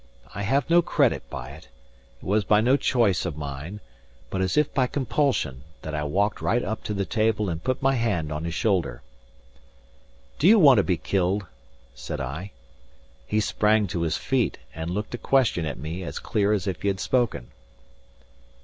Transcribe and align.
I 0.33 0.41
have 0.41 0.67
no 0.67 0.81
credit 0.81 1.29
by 1.29 1.51
it; 1.51 1.67
it 2.17 2.25
was 2.25 2.43
by 2.43 2.59
no 2.59 2.75
choice 2.75 3.23
of 3.23 3.37
mine, 3.37 3.81
but 4.31 4.41
as 4.41 4.57
if 4.57 4.73
by 4.73 4.87
compulsion, 4.87 5.61
that 5.83 5.93
I 5.93 6.03
walked 6.05 6.41
right 6.41 6.63
up 6.63 6.83
to 6.85 6.95
the 6.95 7.05
table 7.05 7.49
and 7.49 7.63
put 7.63 7.83
my 7.83 7.93
hand 7.93 8.31
on 8.31 8.43
his 8.43 8.55
shoulder. 8.55 9.03
"Do 10.39 10.47
ye 10.47 10.55
want 10.55 10.79
to 10.79 10.83
be 10.83 10.97
killed?" 10.97 11.45
said 11.93 12.19
I. 12.19 12.49
He 13.27 13.39
sprang 13.39 13.85
to 13.89 14.01
his 14.01 14.17
feet, 14.17 14.57
and 14.73 14.89
looked 14.89 15.13
a 15.13 15.19
question 15.19 15.67
at 15.67 15.77
me 15.77 16.01
as 16.01 16.17
clear 16.17 16.51
as 16.51 16.65
if 16.65 16.81
he 16.81 16.87
had 16.87 16.99
spoken. 16.99 17.51